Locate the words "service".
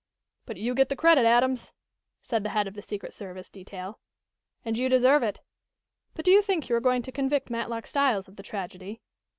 3.13-3.51